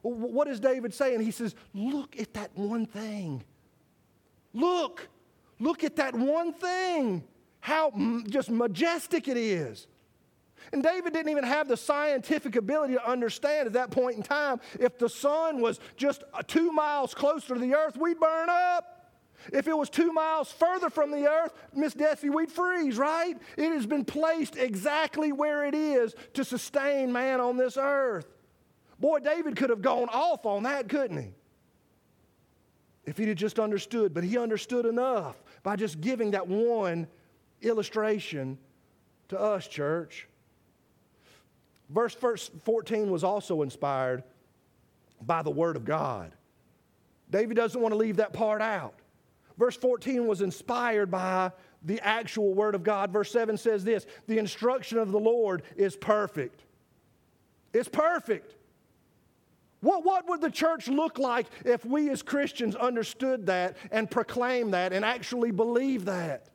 [0.00, 1.20] What is David saying?
[1.20, 3.44] He says, Look at that one thing.
[4.52, 5.08] Look.
[5.58, 7.22] Look at that one thing.
[7.60, 7.92] How
[8.28, 9.86] just majestic it is.
[10.72, 14.60] And David didn't even have the scientific ability to understand at that point in time
[14.80, 19.10] if the sun was just uh, two miles closer to the earth, we'd burn up.
[19.52, 23.36] If it was two miles further from the earth, Miss Desi, we'd freeze, right?
[23.56, 28.26] It has been placed exactly where it is to sustain man on this earth.
[29.02, 31.34] Boy, David could have gone off on that, couldn't he?
[33.04, 37.08] If he'd have just understood, but he understood enough by just giving that one
[37.62, 38.56] illustration
[39.26, 40.28] to us, church.
[41.90, 44.22] Verse 14 was also inspired
[45.20, 46.30] by the Word of God.
[47.28, 48.94] David doesn't want to leave that part out.
[49.58, 51.50] Verse 14 was inspired by
[51.82, 53.10] the actual Word of God.
[53.10, 56.62] Verse 7 says this The instruction of the Lord is perfect.
[57.72, 58.54] It's perfect.
[59.82, 64.74] What, what would the church look like if we as Christians understood that and proclaimed
[64.74, 66.46] that and actually believed that?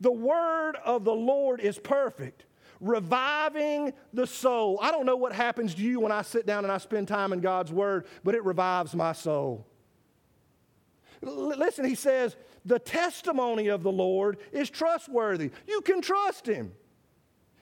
[0.00, 2.44] The word of the Lord is perfect,
[2.80, 4.78] reviving the soul.
[4.80, 7.32] I don't know what happens to you when I sit down and I spend time
[7.32, 9.66] in God's word, but it revives my soul.
[11.26, 15.50] L- listen, he says, the testimony of the Lord is trustworthy.
[15.66, 16.74] You can trust him.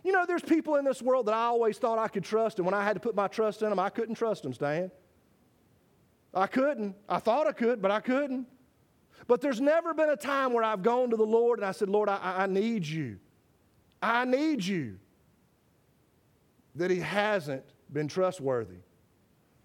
[0.02, 2.66] You know, there's people in this world that I always thought I could trust, and
[2.66, 4.90] when I had to put my trust in them, I couldn't trust them, Stan.
[6.34, 6.96] I couldn't.
[7.08, 8.46] I thought I could, but I couldn't.
[9.26, 11.88] But there's never been a time where I've gone to the Lord and I said,
[11.88, 13.18] Lord, I, I need you.
[14.02, 14.98] I need you.
[16.74, 18.78] That He hasn't been trustworthy.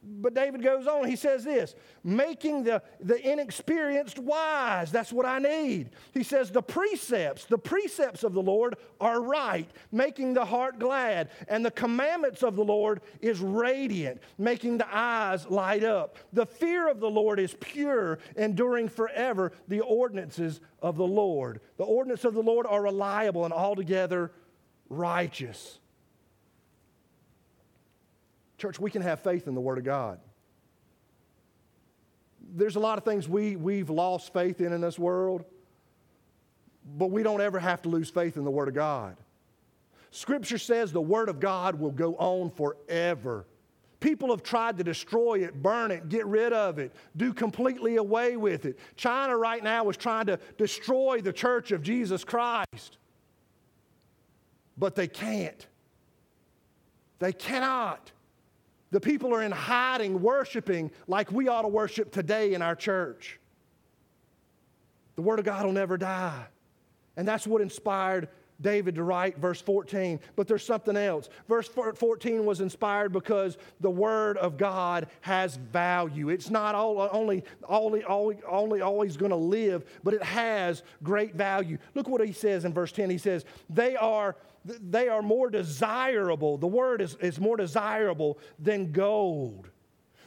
[0.10, 4.92] But David goes on, he says this making the, the inexperienced wise.
[4.92, 5.90] That's what I need.
[6.14, 11.30] He says, the precepts, the precepts of the Lord are right, making the heart glad.
[11.50, 16.18] And the commandments of the Lord is radiant, making the eyes light up.
[16.32, 21.60] The fear of the Lord is pure, enduring forever the ordinances of the Lord.
[21.78, 24.32] The ordinances of the Lord are reliable and altogether
[24.90, 25.80] righteous.
[28.58, 30.20] Church, we can have faith in the Word of God.
[32.56, 35.46] There's a lot of things we, we've lost faith in in this world,
[36.98, 39.18] but we don't ever have to lose faith in the Word of God.
[40.12, 43.46] Scripture says the Word of God will go on forever.
[44.00, 48.38] People have tried to destroy it, burn it, get rid of it, do completely away
[48.38, 48.80] with it.
[48.96, 52.98] China right now is trying to destroy the church of Jesus Christ,
[54.78, 55.66] but they can't.
[57.20, 58.12] They cannot.
[58.92, 63.40] The people are in hiding, worshiping like we ought to worship today in our church.
[65.16, 66.46] The Word of God will never die.
[67.18, 68.30] And that's what inspired
[68.62, 70.20] David to write verse 14.
[70.36, 71.30] But there's something else.
[71.48, 76.30] Verse 14 was inspired because the Word of God has value.
[76.30, 81.36] It's not all, only, only, only, only always going to live, but it has great
[81.36, 81.78] value.
[81.94, 83.10] Look what he says in verse 10.
[83.10, 84.36] He says, They are
[84.68, 86.58] they are more desirable.
[86.58, 89.70] The word is, is more desirable than gold,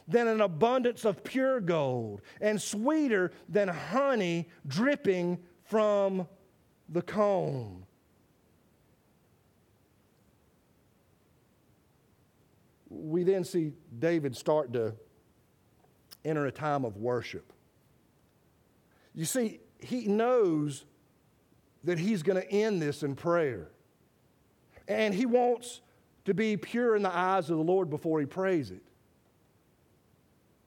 [0.07, 6.27] than an abundance of pure gold, and sweeter than honey dripping from
[6.89, 7.85] the comb.
[12.89, 14.93] We then see David start to
[16.25, 17.53] enter a time of worship.
[19.13, 20.85] You see, he knows
[21.83, 23.70] that he's going to end this in prayer.
[24.87, 25.81] And he wants
[26.25, 28.83] to be pure in the eyes of the Lord before he prays it.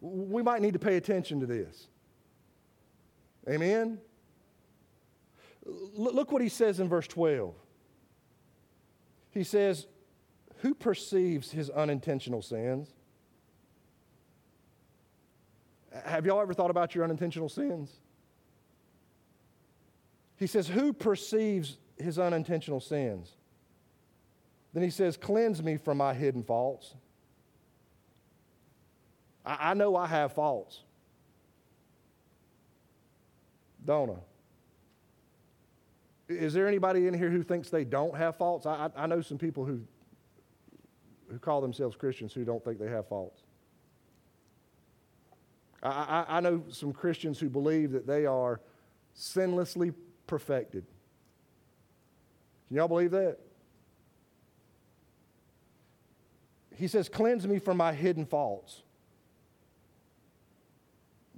[0.01, 1.89] We might need to pay attention to this.
[3.49, 3.99] Amen?
[5.65, 7.55] Look what he says in verse 12.
[9.31, 9.87] He says,
[10.59, 12.89] Who perceives his unintentional sins?
[16.05, 17.91] Have y'all ever thought about your unintentional sins?
[20.37, 23.37] He says, Who perceives his unintentional sins?
[24.75, 26.95] Then he says, Cleanse me from my hidden faults.
[29.47, 30.81] I, I know I have faults.
[33.87, 34.15] Don't I?
[36.29, 38.67] Is there anybody in here who thinks they don't have faults?
[38.67, 39.81] I, I, know some people who,
[41.31, 43.43] who call themselves Christians who don't think they have faults.
[45.83, 48.61] I, I, I know some Christians who believe that they are
[49.15, 49.93] sinlessly
[50.27, 50.87] perfected.
[52.69, 53.39] Can y'all believe that?
[56.77, 58.83] He says, Cleanse me from my hidden faults.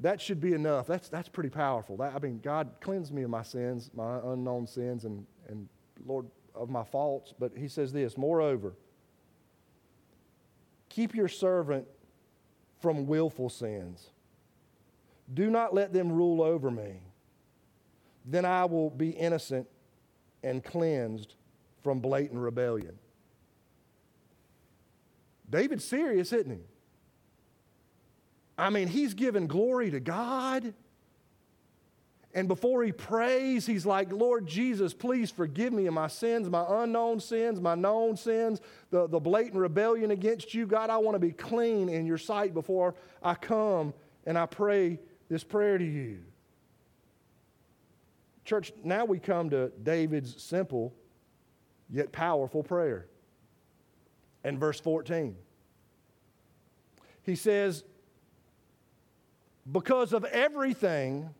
[0.00, 0.86] That should be enough.
[0.86, 1.96] That's, that's pretty powerful.
[1.96, 5.68] That, I mean, God, cleanse me of my sins, my unknown sins, and, and
[6.04, 7.32] Lord, of my faults.
[7.38, 8.74] But he says this Moreover,
[10.88, 11.86] keep your servant
[12.80, 14.10] from willful sins.
[15.32, 17.00] Do not let them rule over me.
[18.24, 19.66] Then I will be innocent
[20.42, 21.34] and cleansed
[21.82, 22.98] from blatant rebellion.
[25.48, 26.64] David's serious, isn't he?
[28.58, 30.74] I mean, he's giving glory to God.
[32.34, 36.64] And before he prays, he's like, Lord Jesus, please forgive me of my sins, my
[36.68, 40.66] unknown sins, my known sins, the, the blatant rebellion against you.
[40.66, 43.94] God, I want to be clean in your sight before I come
[44.26, 46.18] and I pray this prayer to you.
[48.44, 50.92] Church, now we come to David's simple
[51.88, 53.06] yet powerful prayer.
[54.46, 55.34] And verse 14,
[57.24, 57.82] he says,
[59.70, 61.30] Because of everything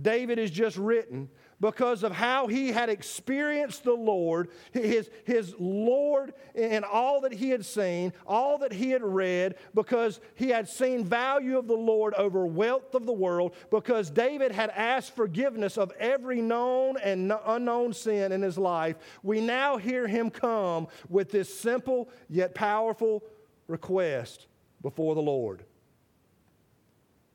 [0.00, 1.28] David has just written,
[1.60, 7.50] because of how he had experienced the Lord, his, his Lord and all that he
[7.50, 12.14] had seen, all that he had read, because he had seen value of the Lord
[12.14, 17.92] over wealth of the world, because David had asked forgiveness of every known and unknown
[17.92, 23.22] sin in his life, we now hear him come with this simple yet powerful
[23.66, 24.46] request
[24.82, 25.64] before the Lord.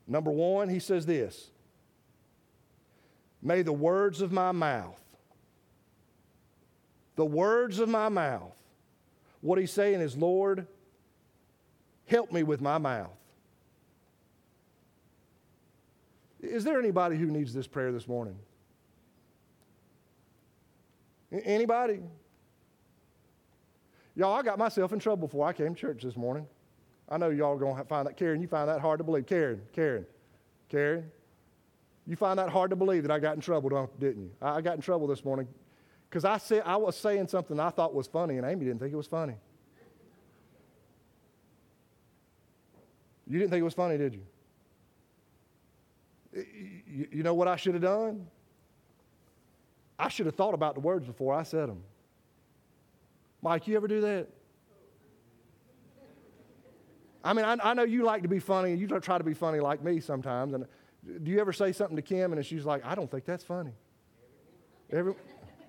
[0.08, 1.52] Number one, he says this
[3.42, 5.00] May the words of my mouth,
[7.16, 8.56] the words of my mouth,
[9.42, 10.68] what he's saying is, Lord,
[12.06, 13.10] help me with my mouth.
[16.40, 18.38] Is there anybody who needs this prayer this morning?
[21.32, 22.00] Anybody?
[24.16, 26.46] Y'all, I got myself in trouble before I came to church this morning.
[27.08, 28.18] I know y'all are going to find that.
[28.18, 29.26] Karen, you find that hard to believe.
[29.26, 30.06] Karen, Karen,
[30.70, 31.12] Karen.
[32.08, 34.32] You find that hard to believe that I got in trouble, didn't you?
[34.42, 35.48] I got in trouble this morning
[36.10, 38.92] because I, said, I was saying something I thought was funny, and Amy didn't think
[38.92, 39.36] it was funny.
[43.28, 44.20] You didn't think it was funny, did
[46.34, 46.46] you?
[47.12, 48.28] You know what I should have done?
[49.98, 51.84] I should have thought about the words before I said them.
[53.42, 54.28] Mike, you ever do that?
[57.24, 59.34] I mean, I, I know you like to be funny, and you try to be
[59.34, 60.66] funny like me sometimes, and
[61.04, 63.72] do you ever say something to Kim and she's like, I don't think that's funny?
[64.92, 65.16] Every,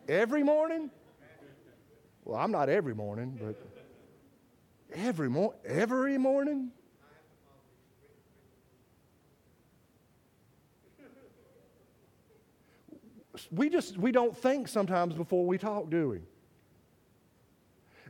[0.08, 0.90] every morning?
[2.24, 3.56] Well, I'm not every morning, but
[4.94, 6.70] every, mo- every morning?
[13.50, 16.20] We just we don't think sometimes before we talk, do we?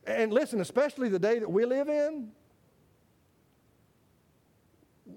[0.06, 2.32] And listen, especially the day that we live in,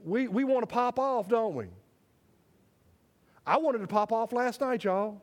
[0.04, 1.66] we, we want to pop off, don't we?
[3.46, 5.22] I wanted to pop off last night, y'all.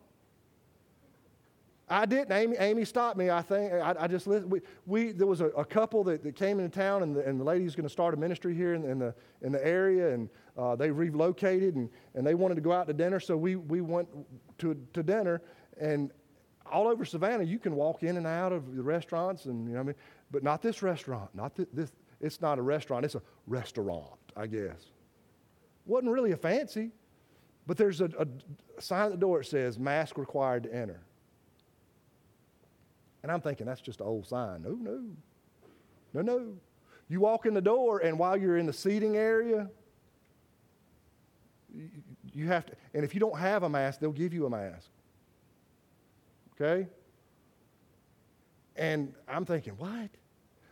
[1.89, 2.33] I didn't.
[2.33, 3.29] Amy, Amy stopped me.
[3.29, 4.51] I think I, I just listened.
[4.51, 7.39] We, we, there was a, a couple that, that came into town, and the, and
[7.39, 10.31] the lady's going to start a ministry here in, in, the in the area, and
[10.57, 13.83] uh, they relocated, and, and they wanted to go out to dinner, so we we
[13.83, 14.09] went
[14.59, 15.43] to to dinner,
[15.79, 16.11] and
[16.71, 19.81] all over Savannah, you can walk in and out of the restaurants, and you know,
[19.81, 19.95] I mean,
[20.31, 21.29] but not this restaurant.
[21.35, 21.67] Not this.
[21.73, 23.05] this it's not a restaurant.
[23.05, 24.93] It's a restaurant, I guess.
[25.85, 26.93] wasn't really a fancy.
[27.67, 28.27] But there's a, a
[28.81, 31.01] sign at the door that says mask required to enter.
[33.23, 34.63] And I'm thinking, that's just an old sign.
[34.63, 35.01] No, no.
[36.13, 36.55] No, no.
[37.09, 39.69] You walk in the door, and while you're in the seating area,
[42.33, 44.91] you have to, and if you don't have a mask, they'll give you a mask.
[46.55, 46.89] Okay?
[48.77, 50.11] And I'm thinking, what?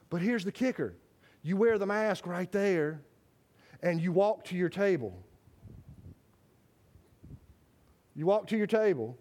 [0.08, 0.94] But here's the kicker
[1.42, 3.00] you wear the mask right there,
[3.82, 5.22] and you walk to your table.
[8.20, 9.16] You walk to your table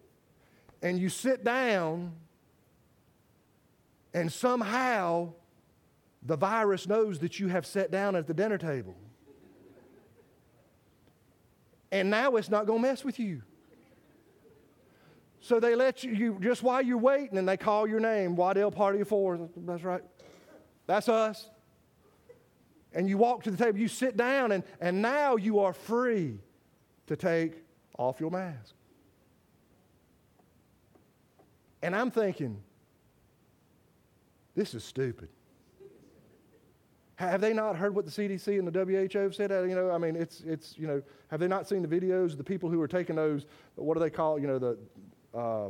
[0.82, 2.12] and you sit down,
[4.14, 5.32] and somehow
[6.22, 8.98] the virus knows that you have sat down at the dinner table.
[11.94, 13.42] And now it's not going to mess with you.
[15.40, 18.70] So they let you, you, just while you're waiting, and they call your name, Waddell
[18.70, 19.50] Party of Four.
[19.56, 20.04] That's right.
[20.88, 21.50] That's us.
[22.92, 26.40] And you walk to the table, you sit down, and, and now you are free
[27.08, 27.64] to take
[27.98, 28.76] off your mask.
[31.82, 32.62] And I'm thinking,
[34.56, 35.30] this is stupid.
[37.16, 39.52] Have they not heard what the CDC and the WHO have said?
[39.52, 42.38] You know, I mean, it's, it's, you know, have they not seen the videos of
[42.38, 44.78] the people who are taking those, what do they call, you know, the,
[45.38, 45.70] uh,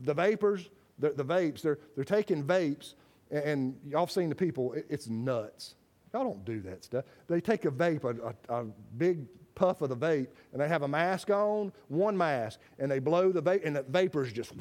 [0.00, 2.94] the vapors, the, the vapes, they're, they're taking vapes,
[3.30, 5.76] and, and y'all have seen the people, it, it's nuts.
[6.12, 7.04] Y'all don't do that stuff.
[7.26, 8.64] They take a vape, a, a, a
[8.98, 9.26] big
[9.58, 13.32] puff of the vape and they have a mask on, one mask, and they blow
[13.32, 14.52] the vape, and the vapors just.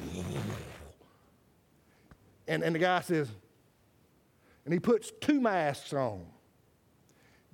[2.48, 3.30] And, and the guy says,
[4.66, 6.26] and he puts two masks on,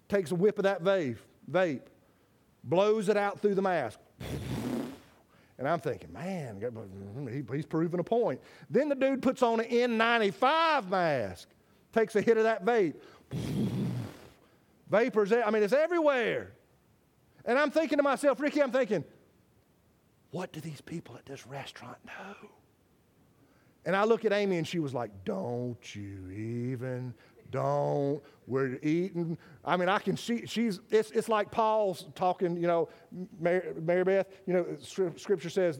[0.07, 1.17] takes a whip of that vape,
[1.51, 1.81] vape,
[2.63, 3.99] blows it out through the mask.
[5.57, 8.41] And I'm thinking, man, mm, he's proving a point.
[8.69, 11.49] Then the dude puts on an N95 mask,
[11.91, 12.95] takes a hit of that vape.
[14.89, 16.51] Vapors, I mean, it's everywhere.
[17.45, 19.03] And I'm thinking to myself, Ricky, I'm thinking,
[20.31, 22.49] what do these people at this restaurant know?
[23.85, 27.13] And I look at Amy and she was like, Don't you even,
[27.51, 28.21] don't.
[28.47, 29.37] We're eating.
[29.63, 32.89] I mean, I can see, she's, it's, it's like Paul's talking, you know,
[33.39, 34.65] Mary, Mary Beth, you know,
[35.15, 35.79] scripture says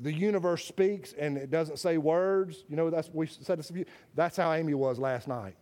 [0.00, 2.64] the universe speaks and it doesn't say words.
[2.68, 3.84] You know, that's, we said this, to you.
[4.14, 5.54] that's how Amy was last night.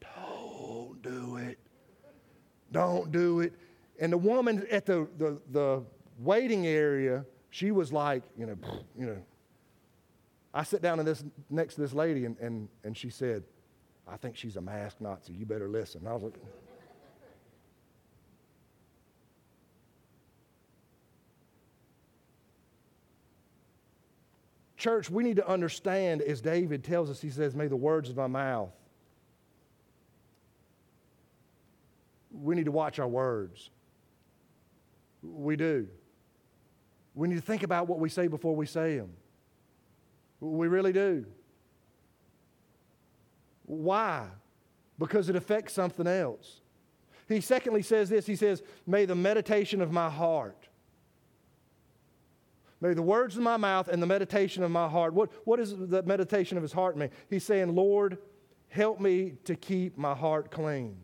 [0.00, 1.58] Don't do it.
[2.76, 3.54] Don't do it.
[3.98, 5.82] And the woman at the, the, the
[6.18, 8.56] waiting area, she was like, you know,
[8.98, 9.16] you know.
[10.52, 13.44] I sit down in this, next to this lady and, and, and she said,
[14.06, 15.32] I think she's a masked Nazi.
[15.32, 16.00] You better listen.
[16.00, 16.34] And I was like,
[24.76, 28.16] Church, we need to understand, as David tells us, he says, May the words of
[28.16, 28.68] my mouth.
[32.42, 33.70] We need to watch our words.
[35.22, 35.88] We do.
[37.14, 39.10] We need to think about what we say before we say them.
[40.40, 41.24] We really do.
[43.64, 44.26] Why?
[44.98, 46.60] Because it affects something else.
[47.28, 50.68] He secondly says this He says, May the meditation of my heart.
[52.80, 55.14] May the words of my mouth and the meditation of my heart.
[55.14, 57.08] What, what is the meditation of his heart mean?
[57.30, 58.18] He's saying, Lord,
[58.68, 60.98] help me to keep my heart clean.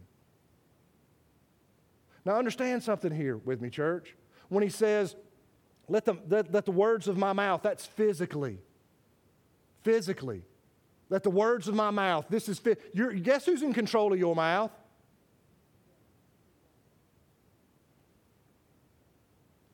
[2.25, 4.14] Now, understand something here with me, church.
[4.49, 5.16] When he says,
[5.89, 8.59] let the, let, let the words of my mouth, that's physically.
[9.83, 10.43] Physically.
[11.09, 12.61] Let the words of my mouth, this is,
[12.95, 14.70] you're, guess who's in control of your mouth?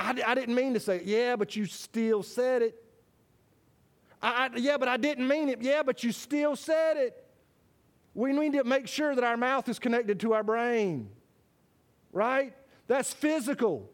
[0.00, 1.02] I, I didn't mean to say.
[1.04, 2.82] Yeah, but you still said it.
[4.22, 5.60] I, I, yeah, but I didn't mean it.
[5.60, 7.24] Yeah, but you still said it.
[8.14, 11.10] We need to make sure that our mouth is connected to our brain,
[12.12, 12.54] right?
[12.86, 13.90] That's physical.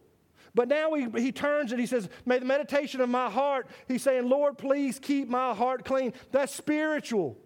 [0.55, 4.03] But now he, he turns and he says, May the meditation of my heart, he's
[4.03, 6.13] saying, Lord, please keep my heart clean.
[6.31, 7.37] That's spiritual.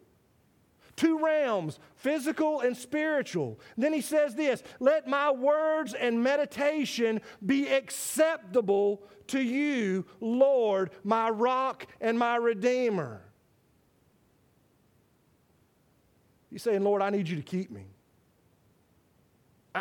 [0.95, 3.61] Two realms, physical and spiritual.
[3.77, 11.31] Then he says this let my words and meditation be acceptable to you, Lord, my
[11.31, 13.23] rock and my redeemer.
[16.51, 17.85] He's saying, Lord, I need you to keep me.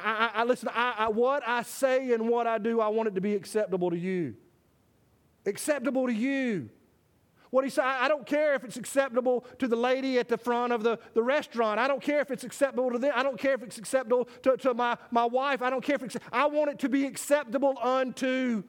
[0.03, 3.15] I, I, I listen, I, what I say and what I do, I want it
[3.15, 4.35] to be acceptable to you.
[5.45, 6.69] Acceptable to you.
[7.49, 10.73] What he said, I don't care if it's acceptable to the lady at the front
[10.73, 11.79] of the, the restaurant.
[11.79, 13.13] I don't care if it's acceptable to them.
[13.15, 15.61] I don't care if it's acceptable to, to my, my wife.
[15.61, 18.63] I don't care if it's, I want it to be acceptable unto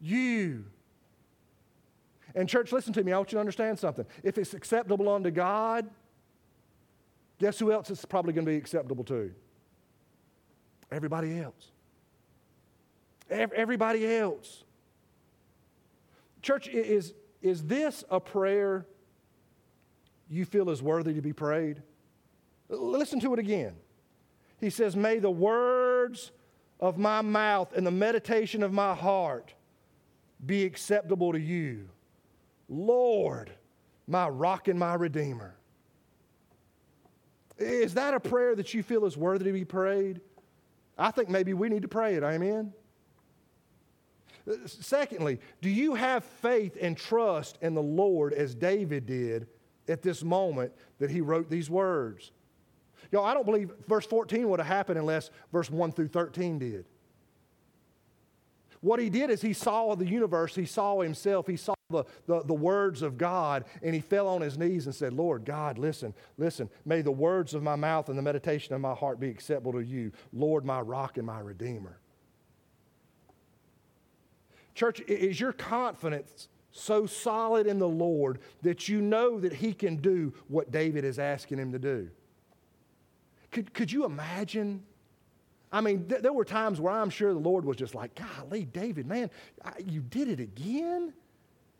[0.00, 0.64] you.
[2.34, 3.12] And, church, listen to me.
[3.12, 4.06] I want you to understand something.
[4.22, 5.90] If it's acceptable unto God,
[7.38, 9.34] guess who else it's probably going to be acceptable to?
[10.92, 11.70] Everybody else.
[13.30, 14.64] Everybody else.
[16.42, 18.86] Church, is, is this a prayer
[20.28, 21.82] you feel is worthy to be prayed?
[22.68, 23.74] Listen to it again.
[24.60, 26.32] He says, May the words
[26.78, 29.54] of my mouth and the meditation of my heart
[30.44, 31.88] be acceptable to you.
[32.68, 33.52] Lord,
[34.06, 35.54] my rock and my redeemer.
[37.58, 40.20] Is that a prayer that you feel is worthy to be prayed?
[40.98, 42.22] I think maybe we need to pray it.
[42.22, 42.72] Amen.
[44.66, 49.46] Secondly, do you have faith and trust in the Lord as David did
[49.88, 52.32] at this moment that he wrote these words?
[53.10, 56.86] Y'all, I don't believe verse 14 would have happened unless verse 1 through 13 did.
[58.80, 62.42] What he did is he saw the universe, he saw himself, he saw the, the,
[62.42, 66.14] the, words of God, and he fell on his knees and said, Lord God, listen,
[66.38, 69.72] listen, may the words of my mouth and the meditation of my heart be acceptable
[69.72, 71.98] to you, Lord, my rock and my redeemer.
[74.74, 79.96] Church, is your confidence so solid in the Lord that you know that he can
[79.96, 82.08] do what David is asking him to do?
[83.50, 84.82] Could, could you imagine
[85.72, 88.66] I mean, th- there were times where I'm sure the Lord was just like, golly,
[88.66, 89.30] David, man,
[89.64, 91.14] I, you did it again?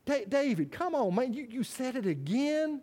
[0.05, 2.82] Da- David, come on, man, you, you said it again?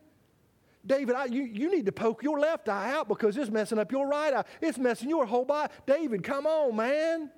[0.85, 3.91] David, I, you, you need to poke your left eye out because it's messing up
[3.91, 4.43] your right eye.
[4.61, 5.73] It's messing your whole body.
[5.85, 7.29] David, come on, man.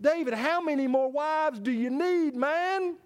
[0.00, 2.96] David, how many more wives do you need, man?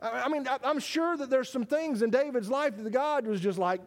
[0.00, 3.26] I, I mean, I, I'm sure that there's some things in David's life that God
[3.26, 3.82] was just like,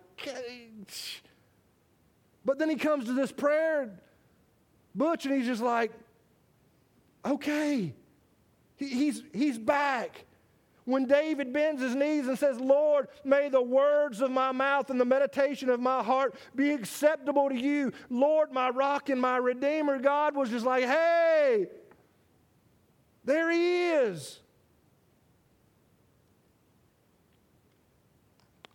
[2.46, 3.92] but then he comes to this prayer
[4.96, 5.92] Butch, and he's just like,
[7.26, 7.94] okay.
[8.78, 10.26] He, he's, he's back.
[10.86, 15.02] When David bends his knees and says, Lord, may the words of my mouth and
[15.02, 17.92] the meditation of my heart be acceptable to you.
[18.12, 21.68] Lord, my rock and my redeemer, God was just like, hey,
[23.24, 24.40] There he is.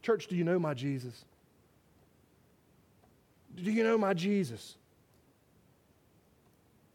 [0.02, 1.24] Church, do you know my Jesus?
[3.54, 4.76] Do you know my Jesus?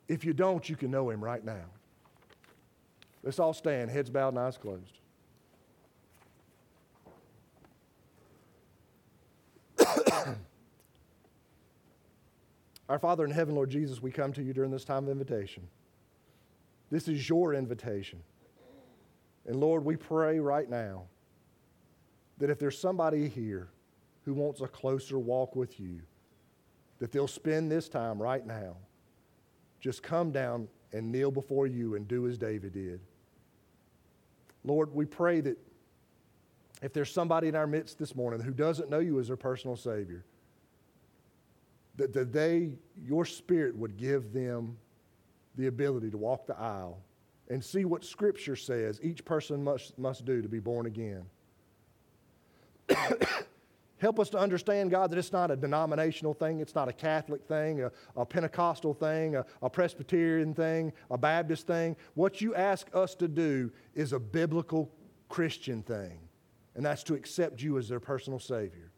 [0.10, 1.66] If you don't, you can know him right now.
[3.24, 5.00] Let's all stand, heads bowed and eyes closed.
[12.90, 15.68] Our Father in heaven, Lord Jesus, we come to you during this time of invitation.
[16.92, 18.22] This is your invitation.
[19.46, 21.04] And Lord, we pray right now
[22.38, 23.70] that if there's somebody here
[24.24, 26.02] who wants a closer walk with you,
[27.00, 28.76] that they'll spend this time right now.
[29.80, 33.00] Just come down and kneel before you and do as David did.
[34.64, 35.58] Lord, we pray that
[36.82, 39.76] if there's somebody in our midst this morning who doesn't know you as their personal
[39.76, 40.26] Savior,
[41.98, 42.74] that, that they,
[43.04, 44.78] your Spirit would give them
[45.56, 47.00] the ability to walk the aisle
[47.50, 51.26] and see what Scripture says each person must, must do to be born again.
[53.98, 57.44] Help us to understand, God, that it's not a denominational thing, it's not a Catholic
[57.48, 61.96] thing, a, a Pentecostal thing, a, a, Presbyterian thing, a Baptist thing.
[62.14, 64.92] What you ask us to do is a biblical
[65.30, 66.20] Christian thing,
[66.76, 68.92] and that's to accept you as their personal Savior.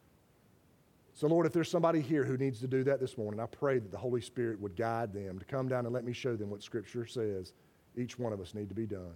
[1.14, 3.78] So, Lord, if there's somebody here who needs to do that this morning, I pray
[3.78, 6.50] that the Holy Spirit would guide them to come down and let me show them
[6.50, 7.54] what Scripture says
[7.96, 9.14] each one of us need to be done.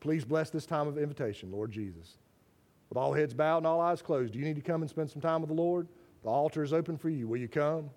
[0.00, 2.18] Please bless this time of invitation, Lord Jesus.
[2.90, 5.10] With all heads bowed and all eyes closed, do you need to come and spend
[5.10, 5.88] some time with the Lord?
[6.22, 7.26] The altar is open for you.
[7.26, 7.88] Will you come?